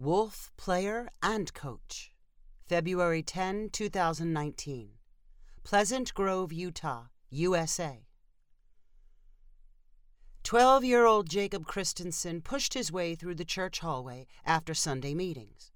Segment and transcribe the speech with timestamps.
[0.00, 2.12] Wolf, player and coach.
[2.68, 4.90] February 10, 2019.
[5.64, 8.06] Pleasant Grove, Utah, USA.
[10.44, 15.72] 12 year old Jacob Christensen pushed his way through the church hallway after Sunday meetings.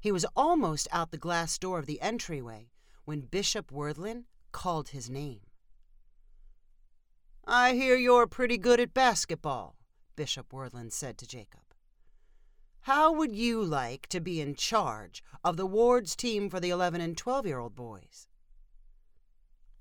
[0.00, 2.68] He was almost out the glass door of the entryway
[3.06, 5.40] when Bishop Worthlin called his name.
[7.46, 9.76] I hear you're pretty good at basketball,
[10.14, 11.65] Bishop Worthlin said to Jacob.
[12.86, 17.00] How would you like to be in charge of the ward's team for the 11
[17.00, 18.28] and 12 year old boys?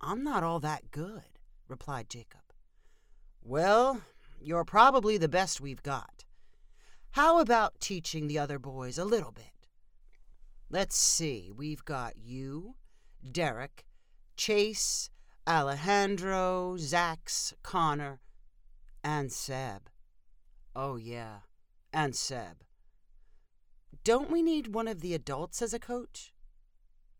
[0.02, 1.38] I'm not all that good,
[1.68, 2.41] replied Jacob.
[3.44, 4.02] Well,
[4.41, 6.26] you're probably the best we've got.
[7.12, 9.68] How about teaching the other boys a little bit?
[10.72, 12.74] Let's see, we've got you,
[13.32, 13.85] Derek,
[14.35, 15.12] Chase,
[15.48, 18.20] Alejandro, Zax, Connor,
[19.04, 19.91] and Seb.
[20.76, 21.41] Oh, yeah,
[21.94, 22.63] and Seb.
[24.05, 26.32] Don't we need one of the adults as a coach?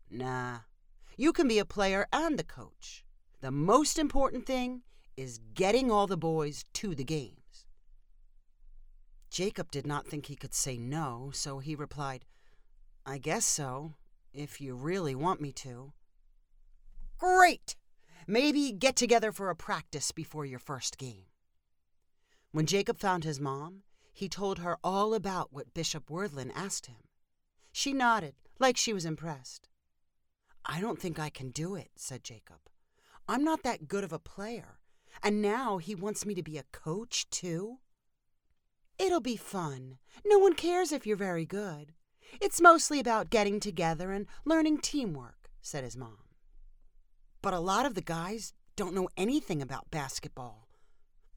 [0.08, 0.58] Nah.
[1.16, 3.04] You can be a player and the coach.
[3.40, 4.82] The most important thing
[5.16, 7.66] is getting all the boys to the games.
[9.30, 12.24] Jacob did not think he could say no, so he replied,
[13.04, 13.94] I guess so,
[14.32, 15.92] if you really want me to.
[17.18, 17.74] Great!
[18.28, 21.24] Maybe get together for a practice before your first game.
[22.52, 23.82] When Jacob found his mom,
[24.16, 26.96] he told her all about what Bishop Worthlin asked him.
[27.70, 29.68] She nodded, like she was impressed.
[30.64, 32.60] I don't think I can do it, said Jacob.
[33.28, 34.78] I'm not that good of a player,
[35.22, 37.80] and now he wants me to be a coach, too?
[38.98, 39.98] It'll be fun.
[40.24, 41.92] No one cares if you're very good.
[42.40, 46.30] It's mostly about getting together and learning teamwork, said his mom.
[47.42, 50.68] But a lot of the guys don't know anything about basketball.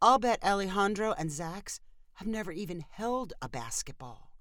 [0.01, 1.81] I'll bet Alejandro and Zax
[2.19, 4.33] have never even held a basketball.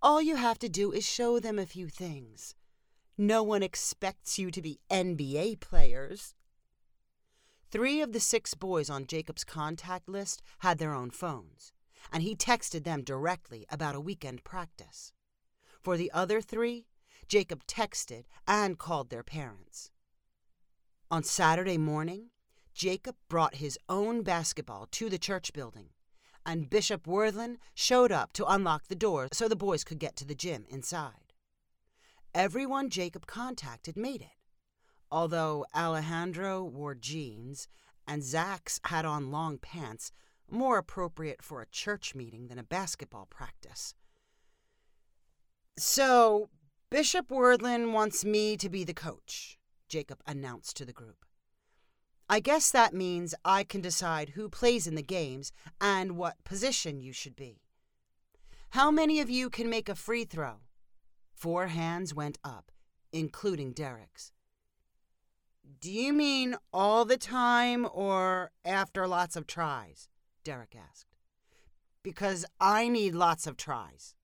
[0.00, 2.54] All you have to do is show them a few things.
[3.18, 6.36] No one expects you to be NBA players.
[7.68, 11.72] Three of the six boys on Jacob's contact list had their own phones,
[12.12, 15.12] and he texted them directly about a weekend practice.
[15.82, 16.86] For the other three,
[17.26, 19.90] Jacob texted and called their parents.
[21.10, 22.26] On Saturday morning,
[22.72, 25.88] Jacob brought his own basketball to the church building
[26.46, 30.24] and Bishop Worthlin showed up to unlock the door so the boys could get to
[30.24, 31.32] the gym inside.
[32.34, 34.36] Everyone Jacob contacted made it,
[35.10, 37.68] although Alejandro wore jeans
[38.06, 40.12] and Zax had on long pants,
[40.50, 43.94] more appropriate for a church meeting than a basketball practice.
[45.78, 46.50] So,
[46.90, 51.24] Bishop Worthlin wants me to be the coach, Jacob announced to the group.
[52.28, 57.00] I guess that means I can decide who plays in the games and what position
[57.00, 57.60] you should be.
[58.70, 60.60] How many of you can make a free throw?
[61.34, 62.72] Four hands went up,
[63.12, 64.32] including Derek's.
[65.80, 70.08] Do you mean all the time or after lots of tries?
[70.44, 71.14] Derek asked.
[72.02, 74.14] Because I need lots of tries.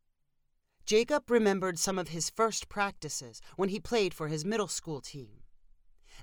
[0.87, 5.40] Jacob remembered some of his first practices when he played for his middle school team.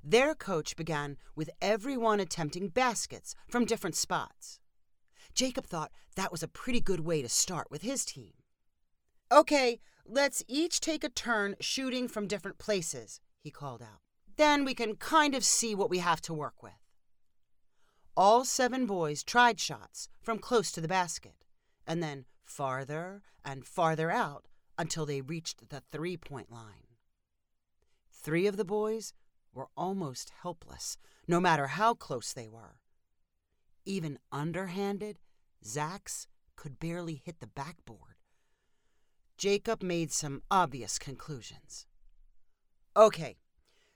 [0.03, 4.59] Their coach began with everyone attempting baskets from different spots.
[5.34, 8.34] Jacob thought that was a pretty good way to start with his team.
[9.31, 14.02] Okay, let's each take a turn shooting from different places, he called out.
[14.38, 16.74] Then we can kind of see what we have to work with.
[18.16, 21.46] All seven boys tried shots from close to the basket,
[21.86, 24.47] and then farther and farther out
[24.78, 26.88] until they reached the three point line.
[28.12, 29.13] Three of the boys
[29.57, 30.97] were almost helpless,
[31.28, 32.79] no matter how close they were.
[33.85, 35.18] Even underhanded,
[35.66, 38.16] Zax could barely hit the backboard.
[39.38, 41.88] Jacob made some obvious conclusions.
[42.95, 43.38] Okay,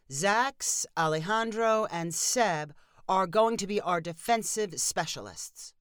[0.10, 2.74] Zax, Alejandro, and Seb
[3.08, 5.74] are going to be our defensive specialists.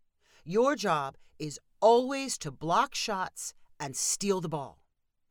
[0.45, 4.83] Your job is always to block shots and steal the ball.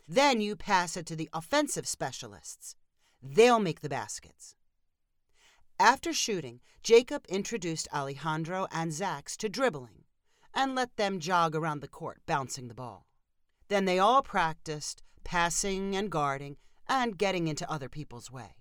[0.07, 2.75] Then you pass it to the offensive specialists.
[3.21, 4.55] They'll make the baskets.
[5.79, 10.05] After shooting, Jacob introduced Alejandro and Zax to dribbling
[10.53, 13.07] and let them jog around the court, bouncing the ball.
[13.67, 16.57] Then they all practiced passing and guarding
[16.87, 18.55] and getting into other people's way.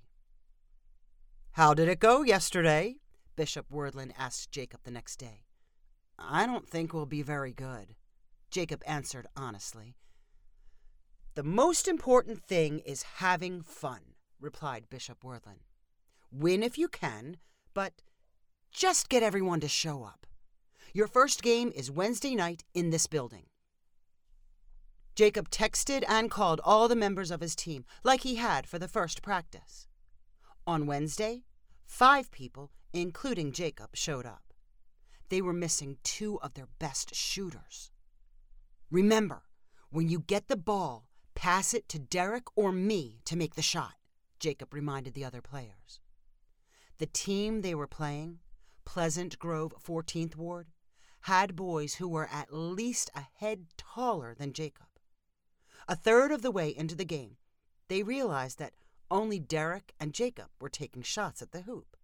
[1.52, 2.96] How did it go yesterday?
[3.36, 5.44] Bishop Worthlin asked Jacob the next day.
[6.18, 7.94] I don't think we'll be very good,
[8.50, 9.96] Jacob answered honestly.
[11.34, 14.00] The most important thing is having fun
[14.40, 15.60] replied Bishop Worthlin.
[16.30, 17.36] Win if you can,
[17.74, 18.02] but
[18.70, 20.26] just get everyone to show up.
[20.92, 23.46] Your first game is Wednesday night in this building.
[25.14, 28.86] Jacob texted and called all the members of his team like he had for the
[28.88, 29.86] first practice.
[30.66, 31.42] On Wednesday,
[31.84, 34.52] five people, including Jacob, showed up.
[35.28, 37.90] They were missing two of their best shooters.
[38.90, 39.42] Remember,
[39.90, 43.94] when you get the ball, pass it to Derek or me to make the shot,
[44.38, 46.00] Jacob reminded the other players.
[46.98, 48.40] The team they were playing,
[48.84, 50.68] Pleasant Grove 14th Ward,
[51.22, 54.86] had boys who were at least a head taller than Jacob.
[55.86, 57.36] A third of the way into the game,
[57.88, 58.74] they realized that
[59.10, 61.96] only Derek and Jacob were taking shots at the hoop.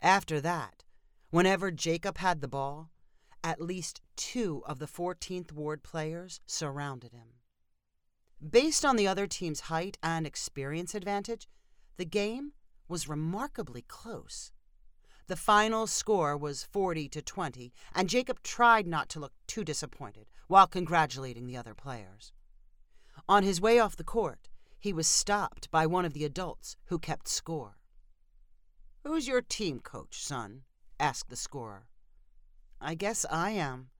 [0.00, 0.84] After that,
[1.30, 2.90] whenever Jacob had the ball,
[3.44, 7.34] at least two of the 14th Ward players surrounded him.
[8.48, 11.48] Based on the other team's height and experience advantage,
[11.96, 12.52] the game
[12.88, 14.52] was remarkably close.
[15.26, 20.26] The final score was 40 to 20, and Jacob tried not to look too disappointed
[20.48, 22.32] while congratulating the other players.
[23.28, 24.48] On his way off the court,
[24.78, 27.78] he was stopped by one of the adults who kept score.
[29.04, 30.62] Who's your team coach, son?
[30.98, 31.86] asked the scorer.
[32.80, 33.90] I guess I am.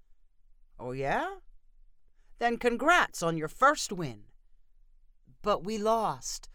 [0.78, 1.36] Oh, yeah?
[2.38, 4.24] Then congrats on your first win.
[5.40, 6.48] But we lost,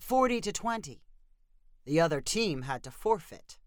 [0.00, 1.02] 40 to 20.
[1.84, 3.58] The other team had to forfeit.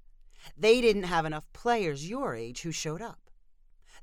[0.58, 3.30] They didn't have enough players your age who showed up.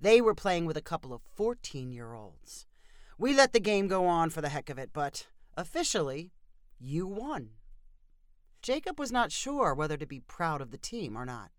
[0.01, 2.67] They were playing with a couple of 14 year olds.
[3.19, 5.27] We let the game go on for the heck of it, but
[5.57, 6.33] officially,
[6.79, 7.51] you won.
[8.63, 11.51] Jacob was not sure whether to be proud of the team or not.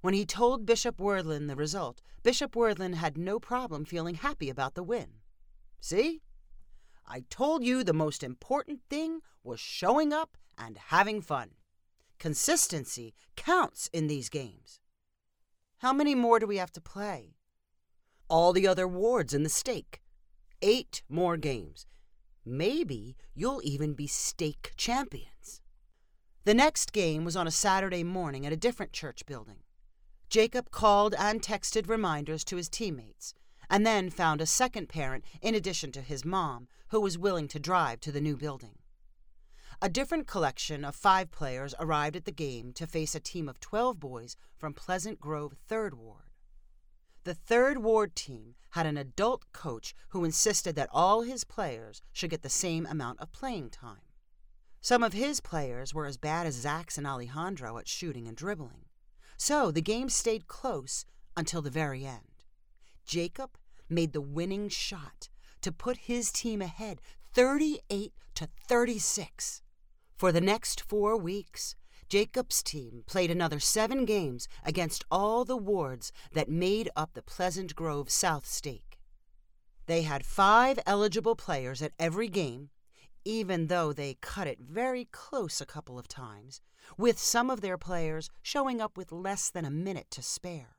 [0.00, 4.74] When he told Bishop Worthlin the result, Bishop Worthlin had no problem feeling happy about
[4.74, 5.14] the win.
[5.80, 6.22] See?
[7.06, 11.50] I told you the most important thing was showing up and having fun.
[12.18, 14.80] Consistency counts in these games.
[15.78, 17.36] How many more do we have to play?
[18.28, 20.00] All the other wards in the stake.
[20.62, 21.86] Eight more games.
[22.44, 25.60] Maybe you'll even be stake champions.
[26.44, 29.58] The next game was on a Saturday morning at a different church building.
[30.28, 33.34] Jacob called and texted reminders to his teammates,
[33.70, 37.58] and then found a second parent in addition to his mom who was willing to
[37.58, 38.78] drive to the new building.
[39.82, 43.60] A different collection of five players arrived at the game to face a team of
[43.60, 46.30] 12 boys from Pleasant Grove 3rd Ward.
[47.24, 52.30] The 3rd Ward team had an adult coach who insisted that all his players should
[52.30, 54.00] get the same amount of playing time.
[54.80, 58.84] Some of his players were as bad as Zax and Alejandro at shooting and dribbling.
[59.36, 61.04] So the game stayed close
[61.36, 62.35] until the very end.
[63.06, 63.56] Jacob
[63.88, 65.28] made the winning shot
[65.62, 67.00] to put his team ahead
[67.32, 69.62] 38 to 36.
[70.16, 71.76] For the next four weeks,
[72.08, 77.74] Jacob's team played another seven games against all the wards that made up the Pleasant
[77.74, 78.98] Grove South Stake.
[79.86, 82.70] They had five eligible players at every game,
[83.24, 86.60] even though they cut it very close a couple of times,
[86.96, 90.76] with some of their players showing up with less than a minute to spare.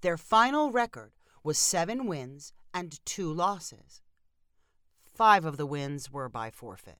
[0.00, 1.12] Their final record
[1.42, 4.00] was seven wins and two losses.
[5.14, 6.98] Five of the wins were by forfeit.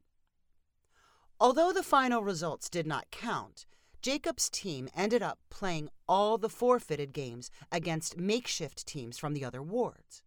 [1.40, 3.66] Although the final results did not count,
[4.00, 9.62] Jacob's team ended up playing all the forfeited games against makeshift teams from the other
[9.62, 10.22] wards.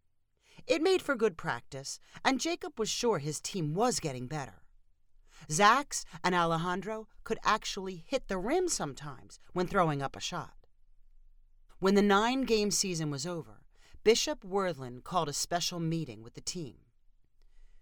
[0.65, 4.63] It made for good practice, and Jacob was sure his team was getting better.
[5.49, 10.53] Zax and Alejandro could actually hit the rim sometimes when throwing up a shot.
[11.79, 13.54] When the nine game season was over,
[14.05, 16.75] Bishop Worthlin called a special meeting with the team.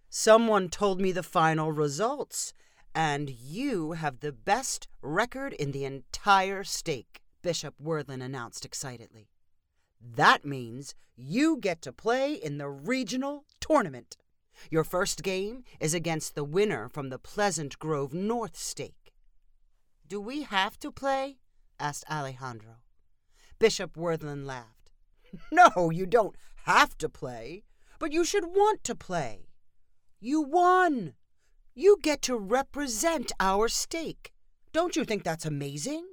[0.10, 2.54] Someone told me the final results,
[2.96, 9.32] and you have the best record in the entire stake, Bishop Worthlin announced excitedly.
[10.00, 14.16] That means you get to play in the regional tournament.
[14.72, 19.12] Your first game is against the winner from the Pleasant Grove North stake.
[20.08, 21.40] Do we have to play?
[21.82, 22.76] asked Alejandro.
[23.60, 24.83] Bishop Worthlin laughed.
[25.52, 26.36] No, you don't
[26.66, 27.64] have to play,
[28.00, 29.48] but you should want to play.
[30.20, 31.14] You won.
[31.74, 34.32] You get to represent our stake.
[34.72, 36.06] Don't you think that's amazing?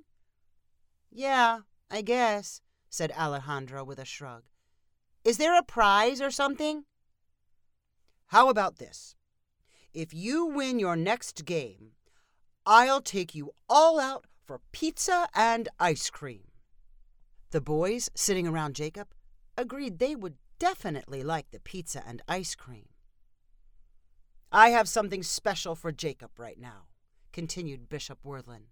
[1.10, 1.60] Yeah,
[1.90, 4.44] I guess, said Alejandro with a shrug.
[5.24, 6.84] Is there a prize or something?
[8.28, 9.16] How about this?
[9.92, 11.92] If you win your next game,
[12.64, 16.49] I'll take you all out for pizza and ice cream.
[17.50, 19.08] The boys sitting around Jacob
[19.56, 22.90] agreed they would definitely like the pizza and ice cream.
[24.52, 26.86] I have something special for Jacob right now,
[27.32, 28.66] continued Bishop Worthlin.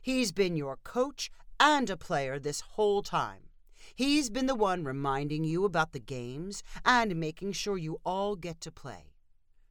[0.00, 3.48] He's been your coach and a player this whole time.
[3.94, 8.60] He's been the one reminding you about the games and making sure you all get
[8.60, 9.14] to play.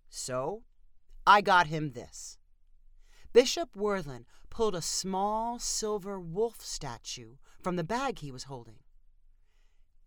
[0.09, 0.63] So
[1.25, 2.37] I got him this.
[3.37, 8.79] Bishop Worthlin pulled a small silver wolf statue from the bag he was holding.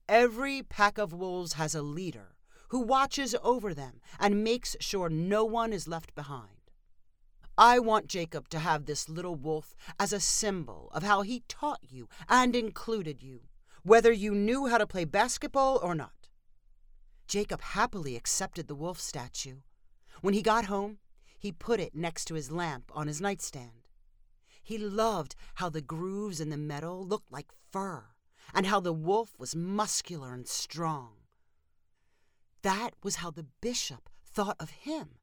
[0.09, 2.35] Every pack of wolves has a leader
[2.71, 6.73] who watches over them and makes sure no one is left behind.
[7.57, 11.85] I want Jacob to have this little wolf as a symbol of how he taught
[11.89, 13.43] you and included you,
[13.85, 16.29] whether you knew how to play basketball or not.
[17.29, 19.59] Jacob happily accepted the wolf statue.
[20.21, 20.99] When he got home,
[21.41, 23.89] he put it next to his lamp on his nightstand.
[24.63, 28.05] He loved how the grooves in the metal looked like fur
[28.55, 31.15] and how the wolf was muscular and strong.
[32.61, 35.17] That was how the bishop thought of him.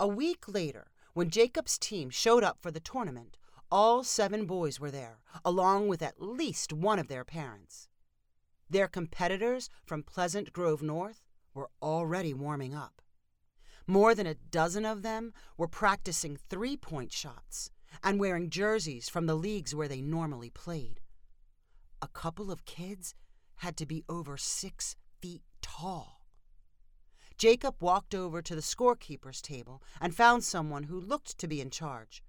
[0.00, 3.36] A week later, when Jacob's team showed up for the tournament,
[3.70, 7.88] all seven boys were there, along with at least one of their parents.
[8.70, 13.02] Their competitors from Pleasant Grove North were already warming up.
[13.90, 17.70] More than a dozen of them were practicing three point shots
[18.04, 21.00] and wearing jerseys from the leagues where they normally played.
[22.02, 23.14] A couple of kids
[23.56, 26.20] had to be over six feet tall.
[27.38, 31.70] Jacob walked over to the scorekeeper's table and found someone who looked to be in
[31.70, 32.22] charge.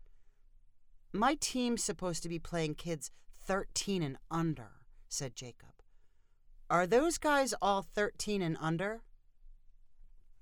[1.12, 3.12] My team's supposed to be playing kids
[3.44, 4.70] 13 and under,
[5.10, 5.74] said Jacob.
[6.70, 9.02] Are those guys all 13 and under?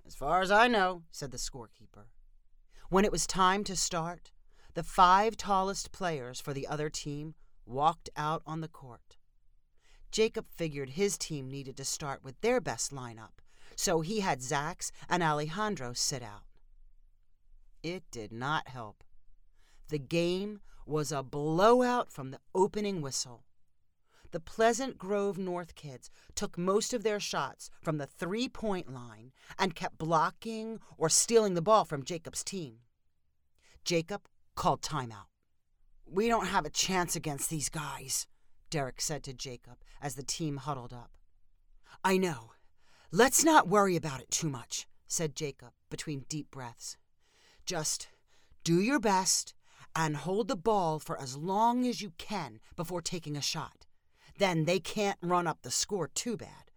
[0.08, 2.06] As far as I know, said the scorekeeper.
[2.90, 4.32] When it was time to start,
[4.74, 7.36] the five tallest players for the other team
[7.66, 9.18] walked out on the court.
[10.10, 13.42] Jacob figured his team needed to start with their best lineup
[13.78, 16.44] so he had Zax and Alejandro sit out.
[17.84, 19.04] It did not help.
[19.90, 23.44] The game was a blowout from the opening whistle.
[24.32, 29.32] The Pleasant Grove North kids took most of their shots from the three point line
[29.58, 32.80] and kept blocking or stealing the ball from Jacob's team.
[33.84, 35.30] Jacob called timeout.
[36.06, 38.28] We don't have a chance against these guys,
[38.70, 41.18] Derek said to Jacob as the team huddled up.
[42.04, 42.52] I know,
[43.12, 46.98] Let's not worry about it too much, said Jacob between deep breaths.
[47.66, 48.10] Just
[48.66, 49.54] do your best
[49.96, 53.87] and hold the ball for as long as you can before taking a shot.
[54.38, 56.72] Then they can't run up the score too bad.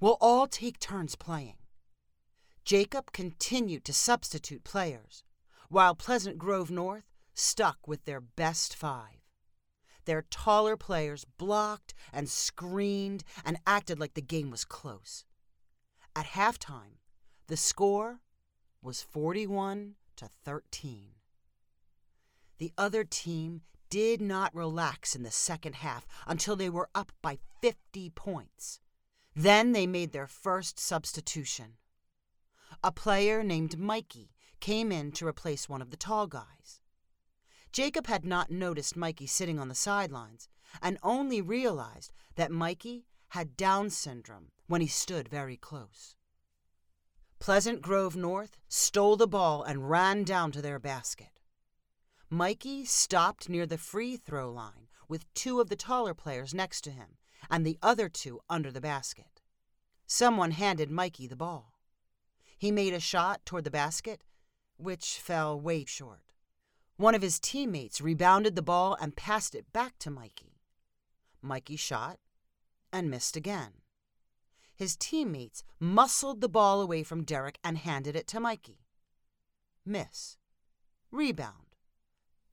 [0.00, 1.56] We'll all take turns playing.
[2.64, 5.24] Jacob continued to substitute players,
[5.68, 9.22] while Pleasant Grove North stuck with their best five.
[10.04, 15.24] Their taller players blocked and screened and acted like the game was close.
[16.16, 16.98] At halftime,
[17.46, 18.20] the score
[18.82, 21.10] was 41 to 13.
[22.58, 27.36] The other team did not relax in the second half until they were up by
[27.60, 28.80] 50 points.
[29.36, 31.74] Then they made their first substitution.
[32.82, 34.30] A player named Mikey
[34.60, 36.80] came in to replace one of the tall guys.
[37.70, 40.48] Jacob had not noticed Mikey sitting on the sidelines
[40.80, 46.16] and only realized that Mikey had Down syndrome when he stood very close.
[47.40, 51.41] Pleasant Grove North stole the ball and ran down to their basket.
[52.32, 56.90] Mikey stopped near the free throw line with two of the taller players next to
[56.90, 57.18] him
[57.50, 59.42] and the other two under the basket.
[60.06, 61.74] Someone handed Mikey the ball.
[62.56, 64.24] He made a shot toward the basket,
[64.78, 66.32] which fell way short.
[66.96, 70.62] One of his teammates rebounded the ball and passed it back to Mikey.
[71.42, 72.18] Mikey shot
[72.90, 73.82] and missed again
[74.82, 78.80] his teammates muscled the ball away from Derek and handed it to Mikey.
[79.84, 80.38] Miss.
[81.10, 81.71] Rebound.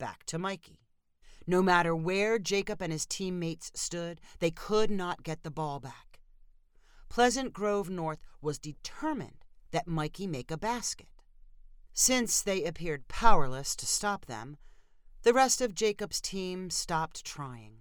[0.00, 0.80] Back to Mikey.
[1.46, 6.20] No matter where Jacob and his teammates stood, they could not get the ball back.
[7.10, 11.10] Pleasant Grove North was determined that Mikey make a basket.
[11.92, 14.56] Since they appeared powerless to stop them,
[15.22, 17.80] the rest of Jacob's team stopped trying.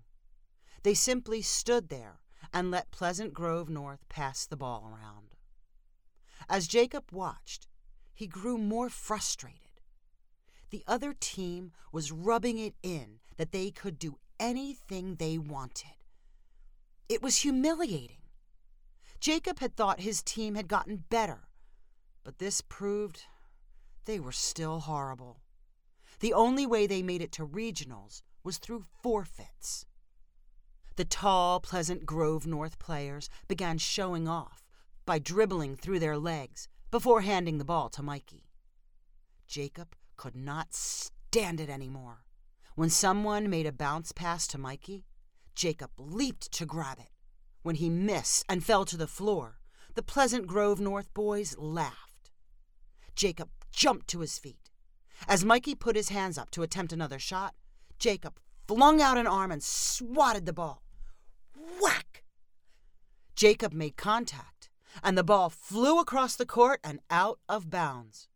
[0.83, 2.19] They simply stood there
[2.51, 5.35] and let Pleasant Grove North pass the ball around.
[6.49, 7.67] As Jacob watched,
[8.13, 9.68] he grew more frustrated.
[10.69, 15.95] The other team was rubbing it in that they could do anything they wanted.
[17.07, 18.17] It was humiliating.
[19.19, 21.49] Jacob had thought his team had gotten better,
[22.23, 23.25] but this proved
[24.05, 25.41] they were still horrible.
[26.19, 29.85] The only way they made it to regionals was through forfeits.
[30.95, 34.65] The tall, Pleasant Grove North players began showing off
[35.05, 38.49] by dribbling through their legs before handing the ball to Mikey.
[39.47, 42.25] Jacob could not stand it anymore.
[42.75, 45.05] When someone made a bounce pass to Mikey,
[45.55, 47.11] Jacob leaped to grab it.
[47.63, 49.61] When he missed and fell to the floor,
[49.95, 52.31] the Pleasant Grove North boys laughed.
[53.15, 54.69] Jacob jumped to his feet.
[55.25, 57.55] As Mikey put his hands up to attempt another shot,
[57.97, 60.83] Jacob flung out an arm and swatted the ball.
[61.81, 62.25] Whack!
[63.37, 64.69] Jacob made contact,
[65.01, 68.27] and the ball flew across the court and out of bounds.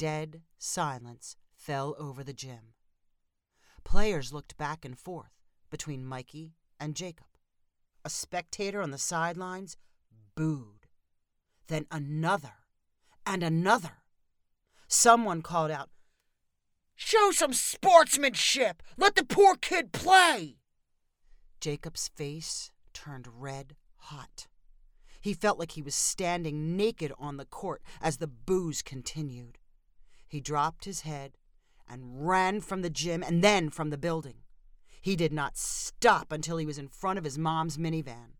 [0.00, 2.72] Dead silence fell over the gym.
[3.84, 7.26] Players looked back and forth between Mikey and Jacob.
[8.02, 9.76] A spectator on the sidelines
[10.34, 10.86] booed.
[11.66, 12.54] Then another
[13.26, 13.98] and another.
[14.88, 15.90] Someone called out,
[16.96, 18.82] Show some sportsmanship!
[18.96, 20.60] Let the poor kid play!
[21.60, 24.46] Jacob's face turned red hot.
[25.20, 29.58] He felt like he was standing naked on the court as the boos continued.
[30.30, 31.36] He dropped his head
[31.88, 34.44] and ran from the gym and then from the building.
[35.02, 38.34] He did not stop until he was in front of his mom's minivan.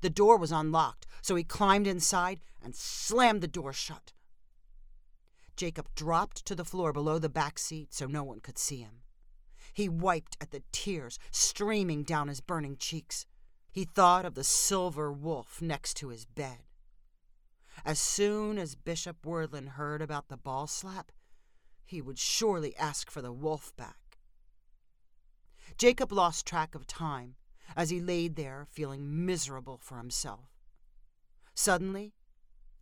[0.00, 4.12] The door was unlocked, so he climbed inside and slammed the door shut.
[5.56, 9.02] Jacob dropped to the floor below the back seat so no one could see him.
[9.72, 13.24] He wiped at the tears streaming down his burning cheeks.
[13.70, 16.64] He thought of the silver wolf next to his bed.
[17.84, 21.12] As soon as Bishop Worthlin heard about the ball slap,
[21.90, 24.18] he would surely ask for the wolf back.
[25.76, 27.36] Jacob lost track of time
[27.76, 30.50] as he laid there feeling miserable for himself.
[31.54, 32.14] Suddenly,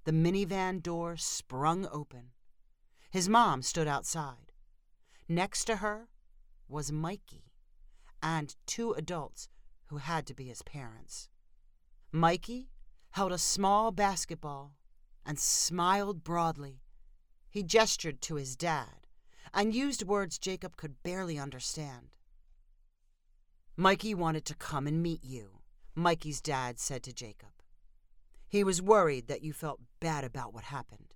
[0.05, 2.31] the minivan door sprung open
[3.11, 4.53] his mom stood outside.
[5.29, 6.09] Next to her
[6.69, 7.53] was Mikey
[8.23, 9.49] and two adults
[9.87, 11.31] who had to be his parents.
[12.13, 12.71] Mikey
[13.13, 14.75] held a small basketball
[15.25, 16.83] and smiled broadly.
[17.51, 19.07] He gestured to his dad
[19.55, 22.15] and used words Jacob could barely understand.
[23.77, 25.61] Mikey wanted to come and meet you,
[25.95, 27.51] Mikey's dad said to Jacob.
[28.49, 31.15] He was worried that you felt bad about what happened.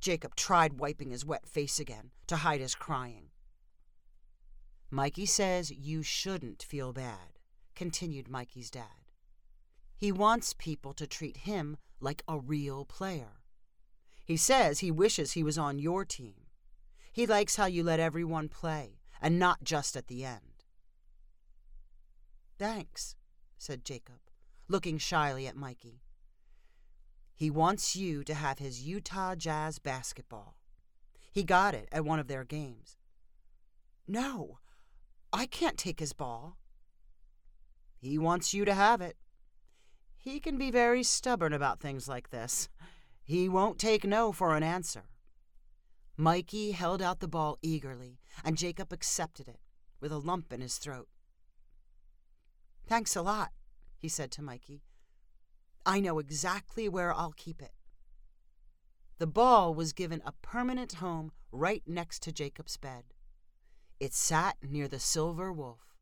[0.00, 3.30] Jacob tried wiping his wet face again to hide his crying.
[4.90, 7.38] Mikey says you shouldn't feel bad,
[7.74, 9.10] continued Mikey's dad.
[9.96, 13.39] He wants people to treat him like a real player.
[14.30, 16.46] He says he wishes he was on your team.
[17.12, 20.62] He likes how you let everyone play, and not just at the end.
[22.56, 23.16] Thanks,
[23.58, 24.20] said Jacob,
[24.68, 26.04] looking shyly at Mikey.
[27.34, 30.54] He wants you to have his Utah Jazz basketball.
[31.32, 32.98] He got it at one of their games.
[34.06, 34.60] No,
[35.32, 36.56] I can't take his ball.
[37.98, 39.16] He wants you to have it.
[40.16, 42.68] He can be very stubborn about things like this.
[43.30, 45.04] He won't take no for an answer.
[46.16, 49.60] Mikey held out the ball eagerly, and Jacob accepted it
[50.00, 51.06] with a lump in his throat.
[52.88, 53.52] Thanks a lot,
[53.96, 54.82] he said to Mikey.
[55.86, 57.70] I know exactly where I'll keep it.
[59.18, 63.04] The ball was given a permanent home right next to Jacob's bed.
[64.00, 65.94] It sat near the silver wolf,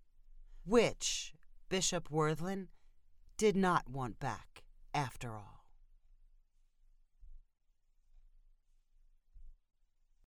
[0.64, 1.34] which
[1.68, 2.68] Bishop Worthlin
[3.36, 4.62] did not want back
[4.94, 5.57] after all.